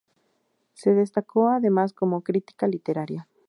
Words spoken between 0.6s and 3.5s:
Se destacó además como crítica literaria.